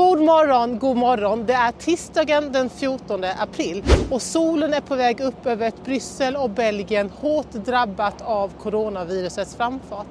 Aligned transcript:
God 0.00 0.20
morgon, 0.20 0.78
god 0.78 0.96
morgon. 0.96 1.46
Det 1.46 1.52
är 1.52 1.72
tisdagen 1.72 2.52
den 2.52 2.70
14 2.70 3.24
april 3.24 3.84
och 4.10 4.22
solen 4.22 4.74
är 4.74 4.80
på 4.80 4.94
väg 4.94 5.20
upp 5.20 5.46
över 5.46 5.68
ett 5.68 5.84
Bryssel 5.84 6.36
och 6.36 6.50
Belgien 6.50 7.10
hårt 7.10 7.50
drabbat 7.52 8.22
av 8.22 8.52
coronavirusets 8.62 9.56
framfart. 9.56 10.06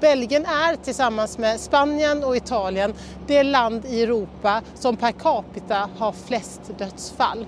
Belgien 0.00 0.44
är 0.44 0.76
tillsammans 0.76 1.38
med 1.38 1.60
Spanien 1.60 2.24
och 2.24 2.36
Italien 2.36 2.94
det 3.26 3.42
land 3.42 3.84
i 3.84 4.02
Europa 4.02 4.62
som 4.74 4.96
per 4.96 5.12
capita 5.12 5.90
har 5.98 6.12
flest 6.12 6.60
dödsfall. 6.78 7.46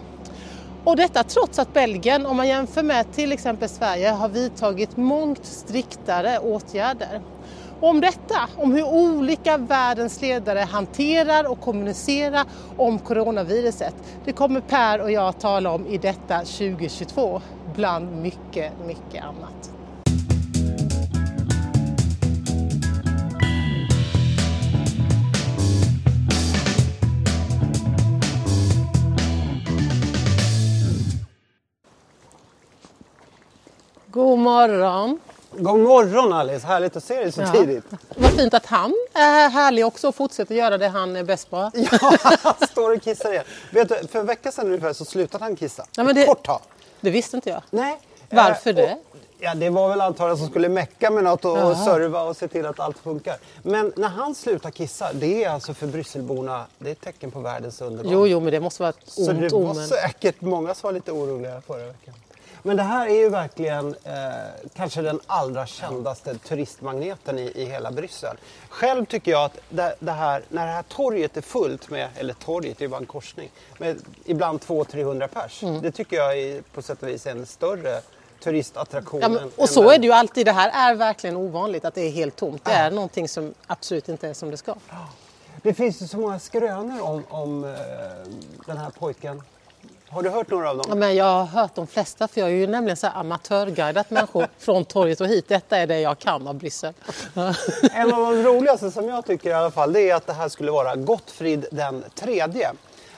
Och 0.85 0.97
detta 0.97 1.23
trots 1.23 1.59
att 1.59 1.73
Belgien, 1.73 2.27
om 2.27 2.37
man 2.37 2.49
jämför 2.49 2.83
med 2.83 3.13
till 3.13 3.33
exempel 3.33 3.69
Sverige, 3.69 4.11
har 4.11 4.29
vidtagit 4.29 4.97
mångt 4.97 5.45
striktare 5.47 6.39
åtgärder. 6.39 7.21
Om 7.81 8.01
detta, 8.01 8.49
om 8.57 8.73
hur 8.73 8.85
olika 8.85 9.57
världens 9.57 10.21
ledare 10.21 10.59
hanterar 10.59 11.51
och 11.51 11.61
kommunicerar 11.61 12.45
om 12.77 12.99
coronaviruset, 12.99 13.95
det 14.25 14.33
kommer 14.33 14.61
Per 14.61 15.01
och 15.01 15.11
jag 15.11 15.41
tala 15.41 15.71
om 15.71 15.87
i 15.87 15.99
detta 15.99 16.39
2022, 16.39 17.41
bland 17.75 18.23
mycket, 18.23 18.73
mycket 18.87 19.25
annat. 19.25 19.71
God 34.11 34.39
morgon! 34.39 35.21
God 35.59 35.81
morgon 35.81 36.33
Alice, 36.33 36.67
härligt 36.67 36.97
att 36.97 37.05
se 37.05 37.15
dig 37.21 37.33
så 37.33 37.41
Ja. 37.41 37.53
tidigt. 37.53 37.85
Vad 38.17 38.31
fint 38.31 38.55
att 38.55 38.67
han 38.67 38.95
är 39.15 39.49
härlig 39.49 39.87
också 39.87 40.09
och 40.09 40.15
fortsätter 40.15 40.55
göra 40.55 40.79
det 40.79 40.89
han 40.89 41.17
är 41.17 41.23
bäst 41.25 41.51
på. 41.51 41.71
Ja, 41.75 42.17
han 42.43 42.69
står 42.71 42.97
och 42.97 43.03
kissar 43.03 43.33
igen. 43.33 43.45
Vet 43.73 43.89
du, 43.89 44.09
för 44.09 44.19
en 44.19 44.27
vecka 44.27 44.53
sedan 44.53 44.67
ungefär 44.67 44.93
så 44.93 45.05
slutade 45.05 45.45
han 45.45 45.57
kissa. 45.57 45.85
Ja, 45.97 46.05
men 46.05 46.15
det- 46.15 46.27
kort 46.27 46.47
tag. 46.47 46.61
Det 47.01 47.11
visste 47.11 47.37
inte 47.37 47.51
jag. 47.51 47.63
Nej. 47.71 47.99
Varför 48.31 48.71
Eh, 48.71 48.77
det? 48.77 48.93
och- 48.93 48.99
Ja, 49.41 49.55
det 49.55 49.71
var 49.71 49.89
väl 49.89 50.01
antagligen 50.01 50.39
som 50.39 50.49
skulle 50.49 50.69
mecka 50.69 51.11
med 51.11 51.25
något 51.25 51.45
och, 51.45 51.71
och 51.71 51.77
serva 51.77 52.23
och 52.23 52.37
se 52.37 52.49
till 52.49 52.67
att 52.67 52.81
allt 52.81 52.99
funkar. 52.99 53.37
Men 53.63 53.93
när 53.97 54.09
han 54.09 54.35
slutar 54.35 54.71
kissa, 54.71 55.13
det 55.13 55.45
är 55.45 55.51
alltså 55.51 55.75
för 55.75 55.87
Brysselborna, 55.87 56.67
det 56.79 56.89
är 56.89 56.93
ett 56.93 57.01
tecken 57.01 57.31
på 57.31 57.41
världens 57.41 57.81
undergång. 57.81 58.13
Jo, 58.13 58.27
jo, 58.27 58.41
men 58.41 58.53
det 58.53 58.61
måste 58.61 58.83
vara 58.83 58.91
ett 58.91 58.97
Så 59.07 59.31
ont 59.31 59.41
det 59.41 59.49
var 59.49 59.61
omen. 59.61 59.89
säkert 59.89 60.41
många 60.41 60.75
som 60.75 60.89
var 60.89 60.93
lite 60.93 61.13
oroliga 61.13 61.61
förra 61.67 61.87
veckan. 61.87 62.15
Men 62.63 62.77
det 62.77 62.83
här 62.83 63.07
är 63.07 63.15
ju 63.15 63.29
verkligen 63.29 63.95
eh, 64.05 64.15
kanske 64.75 65.03
den 65.03 65.21
allra 65.27 65.67
kändaste 65.67 66.39
turistmagneten 66.39 67.39
i, 67.39 67.53
i 67.55 67.65
hela 67.65 67.91
Bryssel. 67.91 68.37
Själv 68.69 69.07
tycker 69.07 69.31
jag 69.31 69.45
att 69.45 69.59
det, 69.69 69.95
det 69.99 70.13
här, 70.13 70.43
när 70.49 70.67
det 70.67 70.73
här 70.73 70.83
torget 70.83 71.37
är 71.37 71.41
fullt 71.41 71.91
med, 71.91 72.09
eller 72.17 72.35
torget, 72.35 72.79
det 72.79 72.85
är 72.85 72.89
bara 72.89 73.01
en 73.01 73.07
korsning, 73.07 73.51
med 73.79 73.97
ibland 74.25 74.61
200-300 74.61 75.29
pers. 75.29 75.63
Mm. 75.63 75.83
Det 75.83 75.91
tycker 75.91 76.17
jag 76.17 76.39
är 76.39 76.63
på 76.63 76.83
sätt 76.83 77.03
och 77.03 77.09
vis 77.09 77.27
en 77.27 77.47
större 77.47 78.01
turistattraktion. 78.41 79.21
Ja, 79.21 79.29
men, 79.29 79.51
och 79.57 79.69
så 79.69 79.83
den- 79.83 79.91
är 79.91 79.99
det 79.99 80.07
ju 80.07 80.13
alltid. 80.13 80.47
Det 80.47 80.53
här 80.53 80.91
är 80.93 80.95
verkligen 80.95 81.37
ovanligt 81.37 81.85
att 81.85 81.95
det 81.95 82.01
är 82.03 82.11
helt 82.11 82.37
tomt. 82.37 82.65
Det 82.65 82.73
är 82.73 82.91
någonting 82.91 83.29
som 83.29 83.55
absolut 83.67 84.09
inte 84.09 84.29
är 84.29 84.35
som 84.35 84.51
det 84.51 84.57
ska. 84.57 84.75
Det 85.63 85.75
finns 85.75 86.03
ju 86.03 86.07
så 86.07 86.19
många 86.19 86.39
skrönor 86.39 87.01
om, 87.03 87.25
om 87.29 87.65
eh, 87.65 87.71
den 88.67 88.77
här 88.77 88.91
pojken. 88.91 89.43
Har 90.11 90.23
du 90.23 90.31
hört 90.31 90.51
några 90.51 90.71
av 90.71 90.77
dem? 90.77 90.87
Ja, 90.89 90.95
men 90.95 91.15
jag 91.17 91.25
har 91.25 91.45
hört 91.45 91.75
de 91.75 91.87
flesta, 91.87 92.29
för 92.29 92.41
jag 92.41 92.51
är 92.51 92.55
ju 92.55 92.67
nämligen 92.67 92.97
så 92.97 93.07
amatörguidat 93.07 94.11
människor 94.11 94.47
från 94.59 94.85
torget 94.85 95.21
och 95.21 95.27
hit. 95.27 95.49
Detta 95.49 95.77
är 95.77 95.87
det 95.87 96.01
jag 96.01 96.19
kan 96.19 96.49
av 96.49 96.55
Bryssel. 96.55 96.95
En 97.93 98.15
av 98.15 98.21
de 98.21 98.43
roligaste 98.43 98.91
som 98.91 99.09
jag 99.09 99.27
tycker 99.27 99.51
i 99.51 99.53
alla 99.53 99.71
fall 99.71 99.93
det 99.93 100.11
är 100.11 100.15
att 100.15 100.27
det 100.27 100.33
här 100.33 100.49
skulle 100.49 100.71
vara 100.71 100.97
Gottfrid 100.97 101.67
den 101.73 102.05
tredje. 102.15 102.71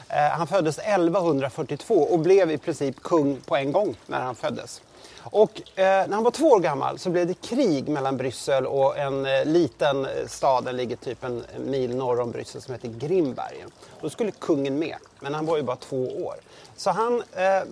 Eh, 0.09 0.17
han 0.17 0.47
föddes 0.47 0.79
1142 0.79 1.95
och 1.95 2.19
blev 2.19 2.51
i 2.51 2.59
princip 2.59 3.03
kung 3.03 3.37
på 3.37 3.57
en 3.57 3.73
gång 3.73 3.97
när 4.07 4.21
han 4.21 4.35
föddes. 4.35 4.83
Och 5.19 5.63
eh, 5.79 5.85
när 5.85 6.15
han 6.15 6.25
var 6.25 6.31
två 6.31 6.47
år 6.47 6.61
gammal 6.61 6.99
så 6.99 7.11
blev 7.11 7.27
det 7.27 7.35
krig 7.35 7.89
mellan 7.89 8.17
Bryssel 8.17 8.67
och 8.67 8.99
en 8.99 9.27
eh, 9.27 9.45
liten 9.45 10.07
stad, 10.27 10.65
den 10.65 10.77
ligger 10.77 10.97
typ 10.97 11.25
en 11.25 11.45
mil 11.59 11.97
norr 11.97 12.21
om 12.21 12.31
Bryssel, 12.31 12.63
som 12.63 12.75
heter 12.75 12.89
Grimbergen. 12.89 13.71
Då 14.01 14.11
skulle 14.11 14.31
kungen 14.31 14.79
med, 14.79 14.97
men 15.21 15.35
han 15.35 15.47
var 15.47 15.57
ju 15.57 15.63
bara 15.63 15.77
två 15.77 16.25
år. 16.25 16.35
Så 16.77 16.91
han 16.91 17.23
eh, 17.33 17.63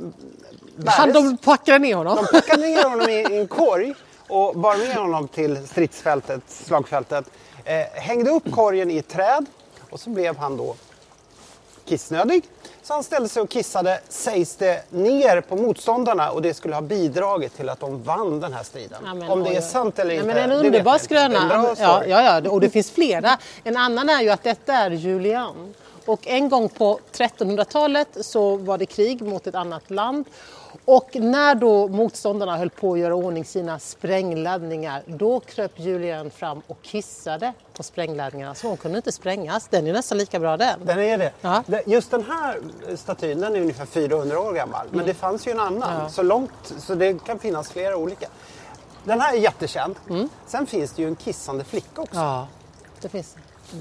Han, 0.87 1.13
de 1.13 1.37
packade 1.37 1.79
ner 1.79 1.95
honom. 1.95 2.17
de 2.17 2.41
packade 2.41 2.63
ner 2.63 2.85
honom 2.85 3.09
i 3.09 3.19
i 3.35 3.37
en 3.41 3.49
korg 3.49 3.95
och 4.29 4.57
bar 4.57 4.77
med 4.77 4.97
honom 4.97 5.29
till 5.29 5.69
stridsfältet, 5.69 6.43
slagfältet. 6.47 7.25
Eh, 7.65 7.87
hängde 7.95 8.31
upp 8.31 8.53
korgen 8.53 8.91
i 8.91 8.99
ett 8.99 9.09
träd 9.09 9.47
och 9.91 10.01
så 10.01 10.11
blev 10.11 10.37
han 10.37 10.57
då 10.57 10.75
kissnödig. 11.85 12.43
Så 12.89 12.95
han 12.95 13.05
ställde 13.05 13.29
sig 13.29 13.43
och 13.43 13.51
kissade, 13.51 14.01
sägs 14.09 14.57
det, 14.57 14.83
ner 14.91 15.41
på 15.41 15.57
motståndarna 15.57 16.31
och 16.31 16.43
det 16.43 16.55
skulle 16.55 16.75
ha 16.75 16.83
bidragit 16.83 17.57
till 17.57 17.69
att 17.69 17.81
de 17.81 18.03
vann 18.03 18.41
den 18.41 18.53
här 18.53 18.63
striden. 18.63 18.99
Ja, 19.05 19.15
men 19.15 19.31
Om 19.31 19.45
det 19.45 19.57
är 19.57 19.61
sant 19.61 19.99
eller 19.99 20.09
Nej, 20.09 20.17
inte, 20.17 20.27
men 20.27 20.51
en 20.51 20.67
underbar 20.67 20.93
inte. 20.93 21.05
Skröna. 21.05 21.75
Ja, 21.79 22.05
ja, 22.07 22.41
ja, 22.43 22.51
och 22.51 22.61
det 22.61 22.71
finns 22.71 22.91
flera. 22.91 23.39
En 23.65 23.77
annan 23.77 24.09
är 24.09 24.23
ju 24.23 24.31
att 24.31 24.43
detta 24.43 24.73
är 24.73 24.91
Julian. 24.91 25.75
Och 26.09 26.27
en 26.27 26.49
gång 26.49 26.69
på 26.69 26.99
1300-talet 27.13 28.09
så 28.21 28.57
var 28.57 28.79
det 28.79 28.87
krig 28.87 29.23
mot 29.23 29.47
ett 29.47 29.55
annat 29.55 29.91
land. 29.91 30.25
Och 30.85 31.11
när 31.15 31.55
då 31.55 31.89
motståndarna 31.89 32.57
höll 32.57 32.71
på 32.71 32.93
att 32.93 32.99
göra 32.99 33.15
ordning 33.15 33.45
sina 33.45 33.79
sprängladdningar, 33.79 35.03
då 35.07 35.41
kröp 35.41 35.73
Julian 35.81 36.31
fram 36.31 36.63
och 36.67 36.83
kissade 36.83 37.53
på 37.73 37.83
sprängladdningarna. 37.83 38.55
Så 38.55 38.69
hon 38.69 38.77
kunde 38.77 38.97
inte 38.99 39.13
sprängas. 39.13 39.69
Den 39.69 39.87
är 39.87 39.93
nästan 39.93 40.19
lika 40.19 40.39
bra 40.41 40.57
den. 40.57 40.81
Den 40.85 40.99
är 40.99 41.19
det. 41.19 41.33
Ja. 41.41 41.63
Det- 41.67 41.83
Just 41.87 42.11
den 42.11 42.25
här 42.25 42.61
statyn 42.97 43.41
den 43.41 43.57
är 43.57 43.61
ungefär 43.61 43.87
400 43.87 44.41
år 44.41 44.53
gammal. 44.53 44.87
Men 44.91 45.07
det 45.07 45.15
fanns 45.15 45.47
ju 45.47 45.51
en 45.53 45.61
annan. 45.61 46.11
Så, 46.11 46.23
långt, 46.23 46.75
så 46.79 46.95
det 46.95 47.25
kan 47.25 47.39
finnas 47.39 47.71
flera 47.71 47.97
olika. 47.97 48.29
Den 49.05 49.21
här 49.21 49.33
är 49.35 49.39
jättekänd. 49.39 49.95
Sen 50.47 50.67
finns 50.67 50.93
det 50.93 51.03
ju 51.03 51.09
en 51.09 51.17
kissande 51.17 51.65
flicka 51.65 52.01
också. 52.03 52.15
Ja, 52.21 52.47
det 53.01 53.09
finns 53.09 53.37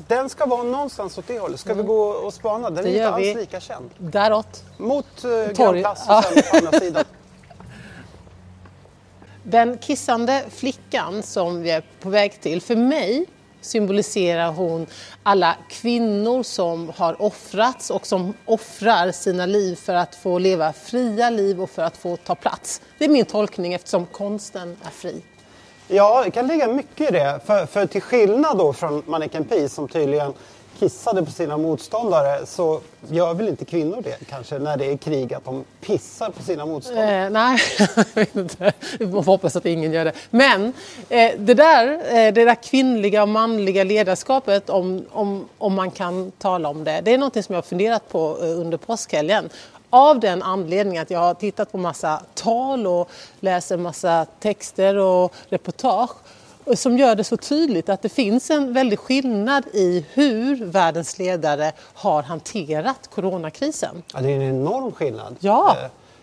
Den 0.07 0.29
ska 0.29 0.45
vara 0.45 0.63
någonstans 0.63 1.17
åt 1.17 1.27
det 1.27 1.39
hållet. 1.39 1.59
Ska 1.59 1.73
vi 1.73 1.83
gå 1.83 1.99
och 2.01 2.33
spana? 2.33 2.69
Den 2.69 2.83
Det 2.83 2.89
är 2.89 2.93
inte 2.93 3.09
alls 3.09 3.25
vi. 3.25 3.33
lika 3.33 3.59
känd. 3.59 3.89
Däråt. 3.97 4.63
Mot 4.77 5.25
uh, 5.25 5.31
Grand 5.31 5.55
Torg. 5.55 5.81
Place 5.81 6.03
Ja. 6.07 6.23
på 6.51 6.57
andra 6.57 6.79
sidan. 6.79 7.03
Den 9.43 9.77
kissande 9.77 10.45
flickan 10.49 11.23
som 11.23 11.61
vi 11.61 11.71
är 11.71 11.83
på 11.99 12.09
väg 12.09 12.41
till, 12.41 12.61
för 12.61 12.75
mig 12.75 13.25
symboliserar 13.61 14.51
hon 14.51 14.87
alla 15.23 15.55
kvinnor 15.69 16.43
som 16.43 16.91
har 16.95 17.21
offrats 17.21 17.89
och 17.89 18.07
som 18.07 18.33
offrar 18.45 19.11
sina 19.11 19.45
liv 19.45 19.75
för 19.75 19.93
att 19.93 20.15
få 20.15 20.39
leva 20.39 20.73
fria 20.73 21.29
liv 21.29 21.61
och 21.61 21.69
för 21.69 21.81
att 21.81 21.97
få 21.97 22.17
ta 22.17 22.35
plats. 22.35 22.81
Det 22.97 23.05
är 23.05 23.09
min 23.09 23.25
tolkning 23.25 23.73
eftersom 23.73 24.05
konsten 24.05 24.77
är 24.85 24.89
fri. 24.89 25.21
Ja, 25.87 26.23
det 26.25 26.31
kan 26.31 26.47
ligga 26.47 26.67
mycket 26.67 27.09
i 27.09 27.13
det. 27.13 27.39
För, 27.45 27.65
för 27.65 27.85
till 27.85 28.01
skillnad 28.01 28.57
då 28.57 28.73
från 28.73 29.03
Manneken 29.05 29.43
Peace 29.43 29.69
som 29.69 29.87
tydligen 29.87 30.33
kissade 30.79 31.25
på 31.25 31.31
sina 31.31 31.57
motståndare 31.57 32.45
så 32.45 32.81
gör 33.09 33.33
väl 33.33 33.47
inte 33.47 33.65
kvinnor 33.65 34.01
det 34.03 34.17
kanske 34.29 34.59
när 34.59 34.77
det 34.77 34.91
är 34.91 34.97
krig 34.97 35.33
att 35.33 35.45
de 35.45 35.63
pissar 35.81 36.29
på 36.29 36.43
sina 36.43 36.65
motståndare. 36.65 37.25
Eh, 37.25 37.29
nej, 37.29 37.59
jag 37.95 38.05
vet 38.15 38.35
inte. 38.35 38.73
Vi 38.99 39.11
får 39.11 39.23
hoppas 39.23 39.55
att 39.55 39.65
ingen 39.65 39.91
gör 39.91 40.05
det. 40.05 40.13
Men 40.29 40.73
eh, 41.09 41.31
det, 41.37 41.53
där, 41.53 41.93
eh, 41.93 42.33
det 42.33 42.45
där 42.45 42.63
kvinnliga 42.63 43.21
och 43.21 43.29
manliga 43.29 43.83
ledarskapet, 43.83 44.69
om, 44.69 45.05
om, 45.11 45.49
om 45.57 45.73
man 45.73 45.91
kan 45.91 46.31
tala 46.31 46.69
om 46.69 46.83
det, 46.83 47.01
det 47.03 47.13
är 47.13 47.17
något 47.17 47.33
som 47.33 47.55
jag 47.55 47.57
har 47.57 47.67
funderat 47.67 48.09
på 48.09 48.37
eh, 48.41 48.59
under 48.59 48.77
påskhelgen. 48.77 49.49
Av 49.89 50.19
den 50.19 50.43
anledningen 50.43 51.01
att 51.01 51.11
jag 51.11 51.19
har 51.19 51.33
tittat 51.33 51.71
på 51.71 51.77
massa 51.77 52.23
tal 52.33 52.87
och 52.87 53.09
läser 53.39 53.77
massa 53.77 54.25
texter 54.39 54.95
och 54.97 55.33
reportage 55.49 56.11
som 56.75 56.97
gör 56.97 57.15
det 57.15 57.23
så 57.23 57.37
tydligt 57.37 57.89
att 57.89 58.01
det 58.01 58.09
finns 58.09 58.49
en 58.49 58.73
väldig 58.73 58.99
skillnad 58.99 59.63
i 59.73 60.05
hur 60.13 60.65
världens 60.65 61.19
ledare 61.19 61.71
har 61.93 62.23
hanterat 62.23 63.09
coronakrisen. 63.13 64.03
Ja, 64.13 64.21
det 64.21 64.31
är 64.31 64.35
en 64.35 64.41
enorm 64.41 64.91
skillnad. 64.91 65.35
Ja. 65.39 65.77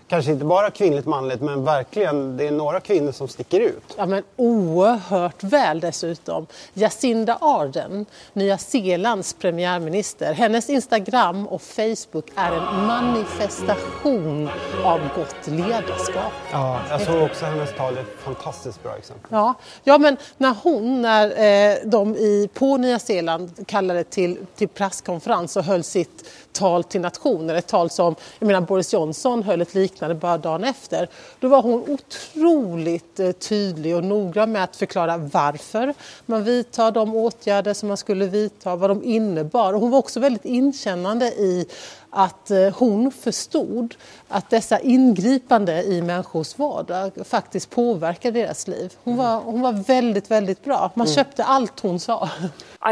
Kanske 0.08 0.32
inte 0.32 0.44
bara 0.44 0.70
kvinnligt 0.70 1.06
manligt 1.06 1.40
men 1.40 1.64
verkligen 1.64 2.36
det 2.36 2.46
är 2.46 2.50
några 2.50 2.80
kvinnor 2.80 3.12
som 3.12 3.28
sticker 3.28 3.60
ut. 3.60 3.94
Ja, 3.96 4.06
men 4.06 4.22
oerhört 4.36 5.42
väl 5.42 5.80
dessutom. 5.80 6.46
Jacinda 6.74 7.38
Ardern, 7.40 8.06
Nya 8.32 8.58
Zeelands 8.58 9.32
premiärminister. 9.32 10.32
Hennes 10.32 10.70
Instagram 10.70 11.48
och 11.48 11.62
Facebook 11.62 12.26
är 12.34 12.52
en 12.52 12.86
manifestation 12.86 14.48
av 14.84 15.00
gott 15.16 15.46
ledarskap. 15.46 16.32
Ja, 16.52 16.80
jag 16.90 17.00
såg 17.00 17.22
också 17.22 17.44
hennes 17.44 17.74
tal, 17.76 17.98
ett 17.98 18.06
fantastiskt 18.24 18.82
bra 18.82 18.96
exempel. 18.96 19.28
Ja, 19.30 19.54
ja 19.84 19.98
men 19.98 20.16
när 20.36 20.54
hon, 20.62 21.02
när 21.02 21.26
eh, 21.26 21.76
de 21.84 22.16
i, 22.16 22.48
på 22.54 22.76
Nya 22.76 22.98
Zeeland 22.98 23.66
kallade 23.66 24.04
till, 24.04 24.38
till 24.56 24.68
presskonferens 24.68 25.56
och 25.56 25.64
höll 25.64 25.84
sitt 25.84 26.28
tal 26.54 26.84
till 26.84 27.00
nationen, 27.00 27.56
ett 27.56 27.66
tal 27.66 27.90
som, 27.90 28.14
jag 28.38 28.46
menar 28.46 28.60
Boris 28.60 28.92
Johnson 28.92 29.42
höll 29.42 29.60
ett 29.60 29.74
liknande 29.74 30.14
bara 30.14 30.38
dagen 30.38 30.64
efter. 30.64 31.08
Då 31.40 31.48
var 31.48 31.62
hon 31.62 31.84
otroligt 31.88 33.20
eh, 33.20 33.32
tydlig 33.32 33.96
och 33.96 34.04
noggrann 34.04 34.52
med 34.52 34.64
att 34.64 34.76
förklara 34.76 35.16
varför 35.16 35.94
man 36.26 36.44
vidtar 36.44 36.90
de 36.90 37.14
åtgärder 37.14 37.74
som 37.74 37.88
man 37.88 37.96
skulle 37.96 38.26
vidta, 38.26 38.76
vad 38.76 38.90
de 38.90 39.04
innebar. 39.04 39.72
Och 39.72 39.80
hon 39.80 39.90
var 39.90 39.98
också 39.98 40.20
väldigt 40.20 40.44
inkännande 40.44 41.26
i 41.26 41.66
att 42.14 42.50
eh, 42.50 42.78
hon 42.78 43.10
förstod 43.10 43.94
att 44.28 44.50
dessa 44.50 44.80
ingripande 44.80 45.82
i 45.82 46.02
människors 46.02 46.58
vardag 46.58 47.12
faktiskt 47.24 47.70
påverkar 47.70 48.30
deras 48.30 48.68
liv. 48.68 48.92
Hon 49.04 49.16
var, 49.16 49.40
hon 49.40 49.60
var 49.60 49.72
väldigt, 49.72 50.30
väldigt 50.30 50.64
bra. 50.64 50.90
Man 50.94 51.06
mm. 51.06 51.16
köpte 51.16 51.44
allt 51.44 51.80
hon 51.80 52.00
sa. 52.00 52.30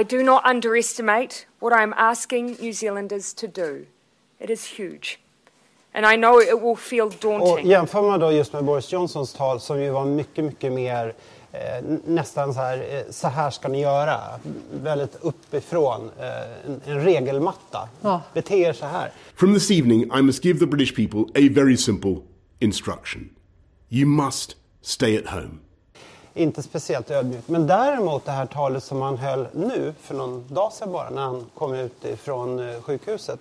I 0.00 0.04
do 0.04 0.22
not 0.22 0.42
underestimate 0.50 1.34
what 1.60 1.72
I'm 1.72 1.94
asking 1.96 2.56
New 2.60 2.72
Zealanders 2.72 3.34
to 3.34 3.46
do. 3.46 3.84
It 4.38 4.50
is 4.50 4.78
huge. 4.78 5.18
And 5.94 6.06
I 6.06 6.16
know 6.16 6.40
it 6.40 6.62
will 6.62 6.76
feel 6.76 7.10
daunting. 7.20 7.52
Och 7.52 7.60
jämför 7.60 8.02
man 8.02 8.20
då 8.20 8.32
just 8.32 8.52
med 8.52 8.64
Boris 8.64 8.92
Johnsons 8.92 9.32
tal 9.32 9.60
som 9.60 9.82
ju 9.82 9.90
var 9.90 10.04
mycket, 10.04 10.44
mycket 10.44 10.72
mer 10.72 11.14
nästan 12.04 12.54
så 12.54 12.60
här, 12.60 12.78
eh, 12.90 13.12
så 13.12 13.28
här 13.28 13.50
ska 13.50 13.68
ni 13.68 13.80
göra. 13.80 14.20
Väldigt 14.72 15.16
uppifrån, 15.20 16.10
eh, 16.18 16.26
en, 16.66 16.80
en, 16.86 17.04
regelmatta. 17.04 17.88
Ja. 18.00 18.22
Bete 18.34 18.54
er 18.54 18.72
så 18.72 18.86
här. 18.86 19.12
From 19.36 19.54
this 19.54 19.70
evening 19.70 20.02
I 20.18 20.22
must 20.22 20.44
give 20.44 20.58
the 20.58 20.66
British 20.66 20.96
people 20.96 21.20
a 21.20 21.48
very 21.54 21.76
simple 21.76 22.16
instruction. 22.58 23.28
You 23.88 24.06
must 24.08 24.56
stay 24.82 25.18
at 25.18 25.26
home. 25.26 25.58
Inte 26.34 26.62
speciellt 26.62 27.10
ödmjukt. 27.10 27.48
Men 27.48 27.66
däremot 27.66 28.24
det 28.24 28.32
här 28.32 28.46
talet 28.46 28.84
som 28.84 29.02
han 29.02 29.18
höll 29.18 29.48
nu, 29.52 29.94
för 30.00 30.14
någon 30.14 30.44
dag 30.48 30.72
sedan 30.72 30.92
bara, 30.92 31.10
när 31.10 31.22
han 31.22 31.46
kom 31.54 31.74
ut 31.74 32.04
ifrån 32.04 32.68
eh, 32.68 32.80
sjukhuset. 32.80 33.40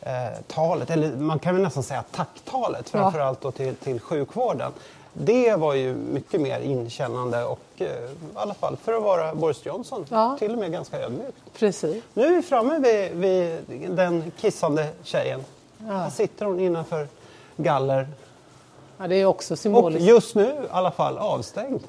Eh, 0.00 0.40
talet, 0.46 0.90
eller 0.90 1.16
man 1.16 1.38
kan 1.38 1.54
väl 1.54 1.62
nästan 1.62 1.82
säga 1.82 2.04
tacktalet, 2.10 2.90
framförallt 2.90 3.40
då 3.40 3.50
till, 3.50 3.74
till 3.74 4.00
sjukvården. 4.00 4.72
Det 5.12 5.56
var 5.56 5.74
ju 5.74 5.94
mycket 5.94 6.40
mer 6.40 6.60
inkännande 6.60 7.44
och 7.44 7.60
eh, 7.76 7.86
i 7.86 8.08
alla 8.34 8.54
fall 8.54 8.76
för 8.76 8.92
att 8.92 9.02
vara 9.02 9.34
Boris 9.34 9.66
Johnson 9.66 10.06
ja. 10.08 10.36
till 10.38 10.52
och 10.52 10.58
med 10.58 10.72
ganska 10.72 11.00
ödmjukt. 11.00 11.38
Precis. 11.58 12.02
Nu 12.14 12.24
är 12.24 12.30
vi 12.30 12.42
framme 12.42 12.78
vid, 12.78 13.12
vid 13.66 13.90
den 13.90 14.32
kissande 14.40 14.88
tjejen. 15.02 15.44
Ja. 15.78 15.92
Här 15.92 16.10
sitter 16.10 16.46
hon 16.46 16.60
innanför 16.60 17.08
galler. 17.56 18.08
Ja, 18.98 19.08
det 19.08 19.16
är 19.16 19.24
också 19.24 19.56
symboliskt. 19.56 20.02
Och 20.02 20.08
just 20.08 20.34
nu 20.34 20.44
i 20.44 20.68
alla 20.70 20.90
fall 20.90 21.18
avstängd. 21.18 21.80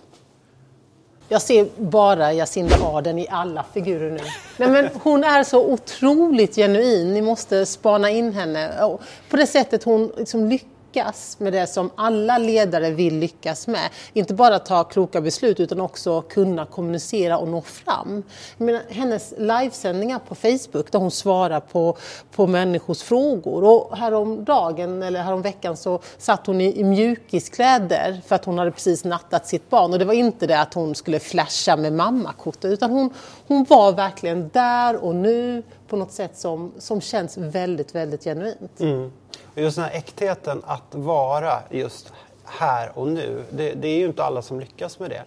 Jag 1.28 1.42
ser 1.42 1.68
bara 1.78 2.34
Jacinda 2.34 2.76
Arden 2.84 3.20
i 3.20 3.28
alla 3.30 3.66
figurer 3.74 4.12
nu. 4.12 4.22
Nej, 4.58 4.70
men 4.70 4.90
hon 5.04 5.24
är 5.24 5.44
så 5.44 5.66
otroligt 5.66 6.56
genuin. 6.56 7.14
Ni 7.14 7.22
måste 7.22 7.66
spana 7.66 8.10
in 8.10 8.34
henne. 8.34 8.98
På 9.30 9.38
det 9.38 9.48
sättet 9.48 9.84
hon 9.84 10.12
liksom 10.18 10.50
lyckas 10.50 10.71
lyckas 10.92 11.40
med 11.40 11.54
det 11.54 11.68
som 11.68 11.90
alla 11.96 12.38
ledare 12.38 12.92
vill 12.92 13.20
lyckas 13.20 13.68
med. 13.68 13.90
Inte 14.14 14.34
bara 14.34 14.60
ta 14.60 14.84
kloka 14.84 15.22
beslut 15.22 15.60
utan 15.60 15.82
också 15.82 16.22
kunna 16.22 16.66
kommunicera 16.66 17.38
och 17.38 17.48
nå 17.48 17.62
fram. 17.62 18.24
Jag 18.58 18.66
menar, 18.66 18.82
hennes 18.90 19.34
livesändningar 19.38 20.20
på 20.20 20.36
Facebook 20.36 20.92
där 20.92 21.00
hon 21.00 21.12
svarar 21.12 21.60
på, 21.60 21.98
på 22.32 22.48
människors 22.48 23.02
frågor. 23.02 23.64
Och 23.64 23.98
häromdagen, 23.98 25.04
eller 25.04 25.22
häromveckan 25.24 25.78
så 25.78 26.00
satt 26.18 26.48
hon 26.48 26.62
i, 26.62 26.80
i 26.80 26.84
mjukiskläder 26.84 28.22
för 28.28 28.36
att 28.36 28.46
hon 28.46 28.58
hade 28.58 28.72
precis 28.72 29.04
nattat 29.04 29.48
sitt 29.48 29.70
barn. 29.70 29.94
Och 29.94 30.00
det 30.00 30.06
var 30.06 30.14
inte 30.14 30.48
det 30.48 30.60
att 30.60 30.74
hon 30.74 30.96
skulle 30.96 31.20
flasha 31.20 31.78
med 31.78 31.94
mammakortet 31.94 32.72
utan 32.72 32.92
hon, 32.92 33.14
hon 33.48 33.64
var 33.70 33.92
verkligen 33.92 34.50
där 34.54 34.96
och 35.04 35.16
nu 35.16 35.64
på 35.88 35.96
något 35.96 36.12
sätt 36.12 36.38
som, 36.38 36.72
som 36.78 37.02
känns 37.02 37.38
väldigt, 37.38 37.96
väldigt 37.96 38.24
genuint. 38.24 38.80
Mm. 38.80 39.12
Just 39.56 39.76
den 39.76 39.86
här 39.86 39.92
äktheten 39.98 40.62
att 40.66 40.96
vara 40.96 41.60
just 41.70 42.14
här 42.46 42.92
och 42.94 43.08
nu. 43.08 43.44
Det, 43.50 43.74
det, 43.74 43.88
är 43.88 43.98
ju 43.98 44.06
inte 44.06 44.24
alla 44.24 44.42
som 44.42 44.60
lyckas 44.60 45.00
med 45.00 45.10
det. 45.10 45.24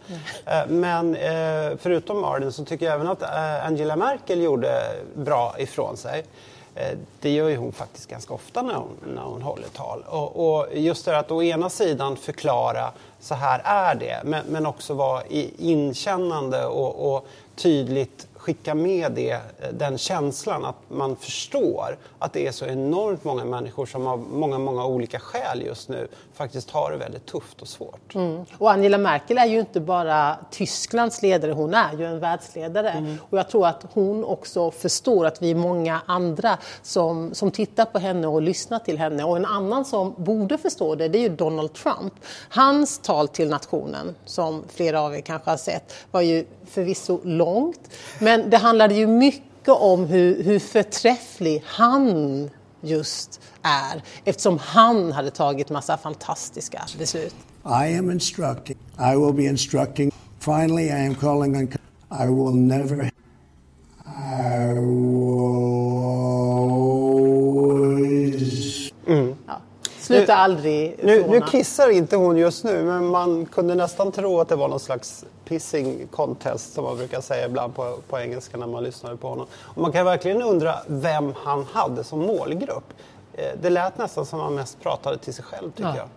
Mm. 0.47 0.81
Men 0.81 1.17
eh, 1.17 1.79
förutom 1.79 2.25
Arden 2.25 2.53
så 2.53 2.65
tycker 2.65 2.87
jag 2.87 2.95
även 2.95 3.09
att 3.09 3.23
eh, 3.23 3.67
Angela 3.67 3.97
Merkel 3.97 4.43
gjorde 4.43 4.83
bra 5.15 5.55
ifrån 5.59 5.97
sig. 5.97 6.25
Det 7.21 7.31
gör 7.31 7.49
ju 7.49 7.57
hon 7.57 7.73
faktiskt 7.73 8.11
ganska 8.11 8.35
ofta 8.35 8.63
när 8.63 8.75
hon, 8.75 8.91
när 9.15 9.23
hon 9.23 9.43
håller 9.43 9.69
tal. 9.69 10.05
Och, 10.09 10.57
och 10.57 10.67
just 10.75 11.05
det 11.05 11.19
att 11.19 11.31
å 11.31 11.43
ena 11.43 11.71
sidan 11.71 12.17
förklara 12.17 12.93
så 13.21 13.35
här 13.35 13.61
är 13.65 13.95
det 13.95 14.21
men, 14.25 14.47
men 14.47 14.67
också 14.67 14.95
vara 14.95 15.23
inkännande 15.59 16.67
och, 16.67 17.15
och 17.15 17.27
tydligt 17.57 18.27
skicka 18.45 18.75
med 18.75 19.13
det, 19.13 19.41
den 19.73 19.99
känslan 19.99 20.65
att 20.65 20.77
man 20.89 21.17
förstår 21.17 21.99
att 22.19 22.33
det 22.33 22.47
är 22.47 22.53
så 22.53 22.67
enormt 22.67 23.25
många 23.25 23.45
människor 23.45 23.87
som 23.87 24.07
av 24.07 24.19
många, 24.19 24.59
många 24.59 24.87
olika 24.87 25.21
skäl 25.21 25.63
just 25.67 25.89
nu 25.89 26.09
faktiskt 26.35 26.71
har 26.71 26.91
det 26.91 26.97
väldigt 26.97 27.27
tufft 27.27 27.63
och 27.63 27.69
svårt. 27.69 28.15
Mm. 28.15 28.45
Och 28.59 28.71
Angela 28.71 28.99
Merkel 28.99 29.39
är 29.39 29.47
ju 29.47 29.61
inte 29.61 29.81
bara 29.81 30.37
Tysklands 30.51 31.23
ledare, 31.23 31.53
hon 31.53 31.75
är 31.75 31.97
ju 31.99 32.05
en 32.05 32.21
världsledare. 32.21 32.91
Mm. 32.91 33.17
Och 33.31 33.39
jag 33.39 33.49
tror 33.49 33.67
att 33.67 33.83
hon 33.93 34.25
också 34.25 34.71
förstår 34.71 35.27
att 35.27 35.43
vi 35.43 35.51
är 35.51 35.55
många 35.55 36.01
andra 36.07 36.59
som, 36.83 37.35
som 37.35 37.51
tittar 37.51 37.85
på 37.85 37.99
henne 37.99 38.27
och 38.27 38.43
lyssnar 38.43 38.79
till 38.79 38.99
henne. 38.99 39.25
Och 39.25 39.37
en 39.37 39.47
annan 39.47 39.85
som 39.85 40.15
borde 40.17 40.59
förstå 40.59 40.95
det, 40.95 41.09
det 41.09 41.19
är 41.19 41.23
ju 41.23 41.37
Donald 41.37 41.73
Trump. 41.73 42.15
Hans 42.49 42.99
tal 42.99 43.29
till 43.29 43.49
nationen, 43.49 44.15
som 44.25 44.65
flera 44.75 45.01
av 45.01 45.15
er 45.15 45.21
kanske 45.21 45.51
har 45.51 45.57
sett, 45.57 45.95
var 46.11 46.21
ju 46.21 46.47
förvisso 46.67 47.21
långt. 47.25 47.91
Men 48.19 48.34
men 48.35 48.51
det 48.51 48.57
handlade 48.57 48.95
ju 48.95 49.07
mycket 49.07 49.69
om 49.69 50.05
hur, 50.05 50.43
hur 50.43 50.59
förträfflig 50.59 51.63
han 51.67 52.51
just 52.81 53.41
är 53.63 54.03
eftersom 54.25 54.59
han 54.59 55.13
hade 55.13 55.31
tagit 55.31 55.71
massa 55.71 55.97
fantastiska 55.97 56.83
beslut. 56.99 57.35
I 57.65 57.97
am 57.99 58.11
instructing. 58.11 58.77
I 58.99 59.17
will 59.17 59.35
be 59.35 59.43
instructing. 59.43 60.13
Finally, 60.41 60.87
I 60.87 61.07
am 61.07 61.15
calling 61.15 61.57
on. 61.57 61.63
I 62.11 62.27
will 62.27 62.55
never. 62.55 63.11
Sluta 70.05 70.35
aldrig 70.35 70.97
nu, 71.03 71.27
nu 71.29 71.41
kissar 71.41 71.91
inte 71.91 72.17
hon 72.17 72.37
just 72.37 72.65
nu 72.65 72.83
men 72.83 73.07
man 73.07 73.47
kunde 73.47 73.75
nästan 73.75 74.13
tro 74.13 74.41
att 74.41 74.49
det 74.49 74.57
var 74.57 74.69
någon 74.69 74.81
slags 74.81 75.25
pissing 75.45 76.07
contest 76.11 76.75
som 76.75 76.85
man 76.85 76.97
brukar 76.97 77.21
säga 77.21 77.47
ibland 77.47 77.75
på, 77.75 77.99
på 78.09 78.19
engelska 78.19 78.57
när 78.57 78.67
man 78.67 78.85
lyssnade 78.85 79.17
på 79.17 79.29
honom. 79.29 79.47
Och 79.63 79.83
man 79.83 79.93
kan 79.93 80.05
verkligen 80.05 80.43
undra 80.43 80.75
vem 80.87 81.35
han 81.45 81.67
hade 81.73 82.05
som 82.05 82.19
målgrupp. 82.19 82.95
Eh, 83.35 83.45
det 83.63 83.71
lät 83.71 83.99
nästan 83.99 84.27
som 84.27 84.41
han 84.41 84.55
mest 84.55 84.83
pratade 84.83 85.19
till 85.19 85.35
sig 85.35 85.45
själv 85.45 85.71
tycker 85.71 85.89
ja. 85.89 85.97
jag. 85.97 86.09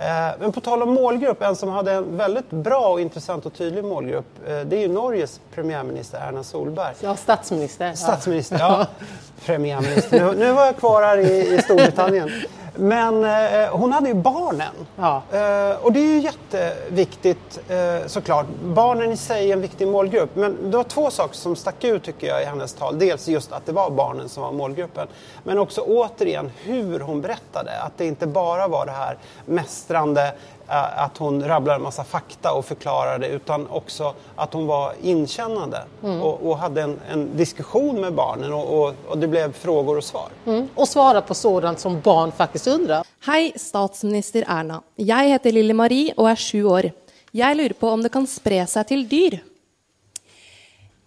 Eh, 0.00 0.34
men 0.40 0.52
på 0.52 0.60
tal 0.60 0.82
om 0.82 0.94
målgrupp, 0.94 1.42
en 1.42 1.56
som 1.56 1.68
hade 1.68 1.92
en 1.92 2.16
väldigt 2.16 2.50
bra 2.50 2.88
och 2.88 3.00
intressant 3.00 3.46
och 3.46 3.54
tydlig 3.54 3.84
målgrupp, 3.84 4.26
eh, 4.46 4.60
det 4.60 4.76
är 4.76 4.80
ju 4.80 4.88
Norges 4.88 5.40
premiärminister 5.54 6.28
Erna 6.28 6.42
Solberg. 6.42 6.94
Ja, 7.00 7.16
statsminister. 7.16 7.94
Statsminister, 7.94 8.58
ja. 8.58 8.86
ja. 8.98 9.06
Premiärminister. 9.46 10.24
Nu, 10.24 10.38
nu 10.38 10.52
var 10.52 10.66
jag 10.66 10.76
kvar 10.76 11.02
här 11.02 11.18
i, 11.18 11.54
i 11.54 11.62
Storbritannien. 11.62 12.30
Men 12.80 13.24
eh, 13.24 13.70
hon 13.70 13.92
hade 13.92 14.08
ju 14.08 14.14
barnen. 14.14 14.74
Ja. 14.96 15.22
Eh, 15.32 15.76
och 15.84 15.92
det 15.92 16.00
är 16.00 16.06
ju 16.06 16.18
jätteviktigt 16.18 17.60
eh, 17.68 18.06
såklart. 18.06 18.46
Barnen 18.64 19.12
i 19.12 19.16
sig 19.16 19.48
är 19.48 19.52
en 19.52 19.60
viktig 19.60 19.88
målgrupp. 19.88 20.36
Men 20.36 20.70
det 20.70 20.76
var 20.76 20.84
två 20.84 21.10
saker 21.10 21.34
som 21.34 21.56
stack 21.56 21.84
ut 21.84 22.02
tycker 22.02 22.26
jag 22.26 22.42
i 22.42 22.44
hennes 22.44 22.74
tal. 22.74 22.98
Dels 22.98 23.28
just 23.28 23.52
att 23.52 23.66
det 23.66 23.72
var 23.72 23.90
barnen 23.90 24.28
som 24.28 24.42
var 24.42 24.52
målgruppen. 24.52 25.08
Men 25.44 25.58
också 25.58 25.80
återigen 25.80 26.50
hur 26.56 27.00
hon 27.00 27.20
berättade. 27.20 27.82
Att 27.82 27.98
det 27.98 28.06
inte 28.06 28.26
bara 28.26 28.68
var 28.68 28.86
det 28.86 28.92
här 28.92 29.18
mästrande 29.46 30.32
att 30.70 31.16
hon 31.18 31.44
rabblade 31.44 31.76
en 31.76 31.82
massa 31.82 32.04
fakta 32.04 32.52
och 32.52 32.64
förklarade 32.64 33.28
utan 33.28 33.66
också 33.66 34.14
att 34.36 34.52
hon 34.52 34.66
var 34.66 34.92
inkännande 35.02 35.82
mm. 36.02 36.22
och, 36.22 36.50
och, 36.50 36.58
hade 36.58 36.82
en, 36.82 37.00
en, 37.10 37.36
diskussion 37.36 38.00
med 38.00 38.14
barnen 38.14 38.52
och, 38.52 38.82
och, 38.82 38.94
och, 39.08 39.18
det 39.18 39.28
blev 39.28 39.52
frågor 39.52 39.96
och 39.96 40.04
svar. 40.04 40.28
Mm. 40.46 40.68
Och 40.74 40.88
svara 40.88 41.22
på 41.22 41.34
sådant 41.34 41.80
som 41.80 42.00
barn 42.00 42.32
faktiskt 42.32 42.66
undrar. 42.66 43.06
Hej 43.24 43.52
statsminister 43.56 44.44
Erna. 44.48 44.82
Jag 44.96 45.24
heter 45.24 45.52
Lille 45.52 45.74
Marie 45.74 46.14
och 46.16 46.30
är 46.30 46.36
sju 46.36 46.64
år. 46.64 46.90
Jag 47.30 47.56
lurar 47.56 47.72
på 47.72 47.88
om 47.88 48.02
det 48.02 48.08
kan 48.08 48.26
sprida 48.26 48.66
sig 48.66 48.84
till 48.84 49.08
dyr. 49.08 49.44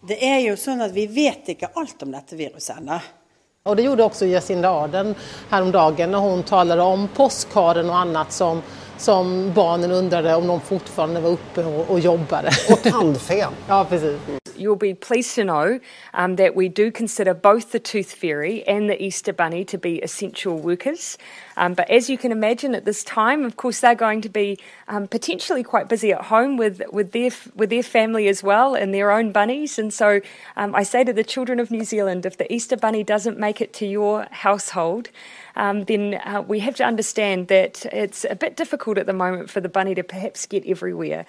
Det 0.02 0.30
är 0.30 0.40
ju 0.40 0.58
så 0.58 0.84
att 0.84 0.92
vi 0.92 1.08
vet 1.08 1.48
inte 1.48 1.70
allt 1.74 2.04
om 2.04 2.12
detta 2.12 2.36
viruset 2.36 2.78
ännu. 2.78 3.00
Och 3.64 3.76
det 3.76 3.82
gjorde 3.82 4.04
också 4.04 4.26
Jacinda 4.26 4.70
Arden 4.70 5.16
häromdagen 5.50 6.12
när 6.12 6.20
hon 6.20 6.44
talade 6.44 6.82
om 6.82 7.08
påskharen 7.08 7.90
och 7.90 7.98
annat 7.98 8.32
som 8.32 8.62
som 9.04 9.52
barnen 9.54 9.92
undrade 9.92 10.36
om 10.36 10.48
de 10.48 10.62
fortfarande 10.62 11.20
var 11.20 11.30
uppe 11.30 11.64
och, 11.64 11.90
och 11.90 12.00
jobbade. 12.00 12.52
Och 12.70 12.84
tandfen. 12.84 13.52
ja, 13.68 13.86
precis. 13.90 14.20
you'll 14.56 14.76
be 14.76 14.94
pleased 14.94 15.36
to 15.36 15.44
know 15.44 15.80
um, 16.14 16.36
that 16.38 16.56
we 16.56 16.70
do 16.70 16.92
consider 16.92 17.34
both 17.34 17.72
the 17.72 17.80
Tooth 17.80 18.14
Fairy 18.14 18.66
and 18.66 18.90
the 18.90 19.04
Easter 19.04 19.34
Bunny 19.34 19.66
to 19.66 19.78
be 19.78 20.02
essential 20.02 20.58
workers. 20.58 21.18
Um, 21.58 21.74
but 21.74 21.90
as 21.90 22.10
you 22.10 22.18
can 22.18 22.32
imagine, 22.32 22.76
at 22.76 22.86
this 22.86 23.04
time, 23.04 23.46
of 23.46 23.58
course, 23.58 23.82
they're 23.82 23.96
going 23.96 24.22
to 24.22 24.30
be 24.30 24.60
um, 24.88 25.08
potentially 25.08 25.64
quite 25.64 25.90
busy 25.90 26.12
at 26.12 26.22
home 26.24 26.58
with, 26.58 26.82
with 26.92 27.12
their 27.12 27.32
with 27.56 27.70
their 27.70 27.84
family 27.84 28.28
as 28.28 28.44
well 28.44 28.76
and 28.76 28.94
their 28.94 29.12
own 29.12 29.32
bunnies. 29.32 29.78
And 29.78 29.94
so, 29.94 30.22
um, 30.56 30.74
I 30.76 30.84
say 30.84 31.04
to 31.04 31.14
the 31.14 31.24
children 31.24 31.60
of 31.60 31.72
New 31.72 31.84
Zealand, 31.84 32.26
if 32.26 32.38
the 32.38 32.52
Easter 32.52 32.78
Bunny 32.78 33.04
doesn't 33.04 33.38
make 33.38 33.62
it 33.62 33.74
to 33.74 33.86
your 33.86 34.28
household, 34.32 35.10
um, 35.56 35.84
then 35.86 36.20
uh, 36.26 36.44
we 36.48 36.60
have 36.60 36.76
to 36.76 36.84
understand 36.84 37.48
that 37.48 37.86
it's 37.88 38.26
a 38.30 38.36
bit 38.36 38.56
difficult 38.56 38.98
at 38.98 39.06
the 39.06 39.14
moment 39.14 39.50
for 39.50 39.62
the 39.62 39.70
bunny 39.70 39.96
to 39.96 40.04
perhaps 40.04 40.46
get 40.46 40.66
everywhere. 40.66 41.26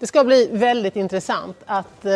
Det 0.00 0.06
ska 0.06 0.24
bli 0.24 0.48
väldigt 0.52 0.96
intressant 0.96 1.56
att 1.66 2.04
eh, 2.04 2.12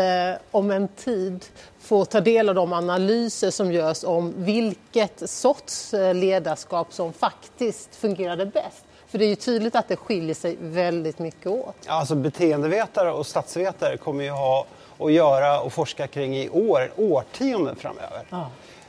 om 0.50 0.70
en 0.70 0.88
tid 0.88 1.44
få 1.80 2.04
ta 2.04 2.20
del 2.20 2.48
av 2.48 2.54
de 2.54 2.72
analyser 2.72 3.50
som 3.50 3.72
görs 3.72 4.04
om 4.04 4.34
vilket 4.36 5.30
sorts 5.30 5.94
eh, 5.94 6.14
ledarskap 6.14 6.92
som 6.92 7.12
faktiskt 7.12 7.96
fungerade 7.96 8.46
bäst. 8.46 8.84
För 9.06 9.18
det 9.18 9.24
är 9.24 9.28
ju 9.28 9.34
tydligt 9.34 9.76
att 9.76 9.88
det 9.88 9.96
skiljer 9.96 10.34
sig 10.34 10.56
väldigt 10.60 11.18
mycket 11.18 11.46
åt. 11.46 11.74
Ja, 11.86 11.92
Alltså 11.92 12.14
beteendevetare 12.14 13.12
och 13.12 13.26
statsvetare 13.26 13.96
kommer 13.96 14.24
ju 14.24 14.30
ha 14.30 14.66
att 14.98 15.12
göra 15.12 15.60
och 15.60 15.72
forska 15.72 16.06
kring 16.06 16.36
i 16.36 16.48
år, 16.48 16.92
årtionden 16.96 17.76
framöver. 17.76 18.26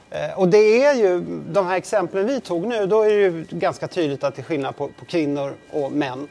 Eh, 0.09 0.39
Och 0.39 0.47
det 0.47 0.85
är 0.85 0.93
ju, 0.93 1.21
de 1.51 1.67
här 1.67 1.75
exemplen 1.77 2.27
vi 2.27 2.39
tog 2.41 2.67
nu, 2.67 2.85
då 2.88 3.01
är 3.01 3.09
det 3.09 3.15
ju 3.15 3.45
ganska 3.50 3.88
tydligt 3.88 4.23
att 4.23 4.35
det 4.35 4.41
är 4.41 4.43
skillnad 4.43 4.75
på, 4.75 4.88
på 5.00 5.05
kvinnor 5.05 5.53
och 5.71 5.91
män. 5.91 6.27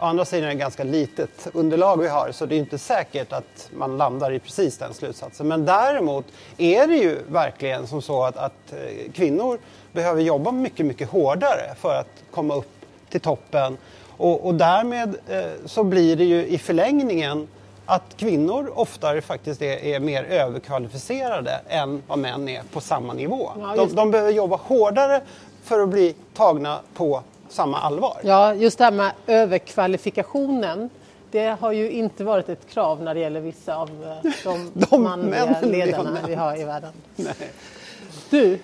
Å 0.00 0.04
andra 0.04 0.24
sidan 0.24 0.44
är 0.44 0.48
det 0.48 0.60
ganska 0.60 0.84
litet 0.84 1.48
underlag 1.52 1.96
vi 1.96 2.08
har 2.08 2.32
så 2.32 2.46
det 2.46 2.54
är 2.54 2.58
inte 2.58 2.78
säkert 2.78 3.32
att 3.32 3.70
man 3.76 3.96
landar 3.96 4.32
i 4.32 4.38
precis 4.38 4.78
den 4.78 4.94
slutsatsen. 4.94 5.48
Men 5.48 5.64
däremot 5.64 6.24
är 6.58 6.86
det 6.86 6.96
ju 6.96 7.18
verkligen 7.28 7.86
som 7.86 8.02
så 8.02 8.24
att, 8.24 8.36
att 8.36 8.72
eh, 8.72 9.12
kvinnor 9.12 9.58
behöver 9.92 10.22
jobba 10.22 10.52
mycket, 10.52 10.86
mycket 10.86 11.10
hårdare 11.10 11.74
för 11.80 11.94
att 12.00 12.22
komma 12.30 12.54
upp 12.54 12.70
till 13.10 13.20
toppen. 13.20 13.76
Och, 14.16 14.46
och 14.46 14.54
därmed 14.54 15.16
eh, 15.28 15.44
så 15.64 15.84
blir 15.84 16.16
det 16.16 16.24
ju 16.24 16.46
i 16.46 16.58
förlängningen 16.58 17.48
att 17.86 18.16
kvinnor 18.16 18.72
oftare 18.74 19.20
faktiskt 19.20 19.62
är, 19.62 19.84
är 19.84 20.00
mer 20.00 20.24
överkvalificerade 20.24 21.60
än 21.68 22.02
vad 22.06 22.18
män 22.18 22.48
är 22.48 22.62
på 22.72 22.80
samma 22.80 23.12
nivå. 23.12 23.50
Ja, 23.60 23.74
de, 23.76 23.94
de 23.94 24.10
behöver 24.10 24.32
jobba 24.32 24.56
hårdare 24.56 25.20
för 25.62 25.80
att 25.80 25.88
bli 25.88 26.14
tagna 26.34 26.80
på 26.94 27.22
samma 27.54 27.80
allvar. 27.80 28.16
Ja, 28.22 28.54
just 28.54 28.78
det 28.78 28.84
här 28.84 28.90
med 28.90 29.12
överkvalifikationen. 29.26 30.90
Det 31.30 31.56
har 31.60 31.72
ju 31.72 31.90
inte 31.90 32.24
varit 32.24 32.48
ett 32.48 32.70
krav 32.70 33.02
när 33.02 33.14
det 33.14 33.20
gäller 33.20 33.40
vissa 33.40 33.76
av 33.76 34.20
eh, 34.24 34.30
de, 34.44 34.70
De 34.74 35.02
manliga 35.02 35.60
ledarna 35.60 36.18
vi 36.26 36.34
har 36.34 36.60
i 36.60 36.64
världen. 36.64 36.92
Nej. 37.16 37.34
Du, 38.30 38.58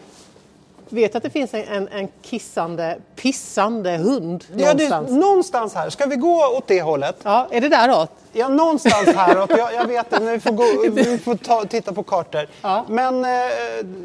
vet 0.88 1.14
att 1.14 1.22
det 1.22 1.30
finns 1.30 1.54
en, 1.54 1.88
en, 1.88 2.08
kissande, 2.22 2.98
pissande 3.16 3.96
hund 3.96 4.44
Ja, 4.56 4.56
det, 4.56 4.88
någonstans? 4.88 5.10
någonstans 5.10 5.74
här. 5.74 5.90
Ska 5.90 6.06
vi 6.06 6.16
gå 6.16 6.56
åt 6.56 6.66
det 6.66 6.82
hållet? 6.82 7.16
Ja, 7.22 7.46
är 7.50 7.60
det 7.60 7.68
däråt? 7.68 8.10
Ja, 8.32 8.48
någonstans 8.48 9.16
häråt. 9.16 9.50
Jag, 9.50 9.74
jag 9.74 9.86
vet 9.86 10.10
men 10.10 10.26
vi 10.26 10.40
får, 10.40 10.52
gå, 10.52 10.90
vi 10.92 11.18
får 11.18 11.34
ta, 11.34 11.64
titta 11.64 11.92
på 11.92 12.02
kartor. 12.02 12.46
Ja. 12.62 12.84
Men 12.88 13.24
eh, 13.24 13.30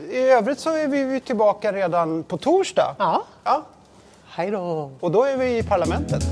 i 0.10 0.30
övrigt 0.30 0.60
så 0.60 0.70
är 0.70 0.88
vi 0.88 0.98
ju 0.98 1.20
tillbaka 1.20 1.72
redan 1.72 2.24
på 2.24 2.38
torsdag. 2.38 2.96
Ja. 3.00 3.24
ja. 3.44 3.64
Hej 4.38 4.52
då! 4.52 4.92
Och 5.00 5.12
då 5.12 5.24
är 5.24 5.38
vi 5.38 5.58
i 5.58 5.64
parlamentet. 5.64 6.24